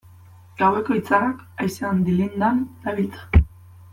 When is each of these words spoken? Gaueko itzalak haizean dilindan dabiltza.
Gaueko 0.61 0.95
itzalak 1.01 1.43
haizean 1.59 2.01
dilindan 2.09 2.65
dabiltza. 2.87 3.45